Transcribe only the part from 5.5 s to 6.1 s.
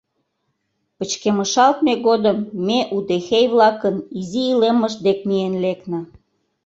лекна.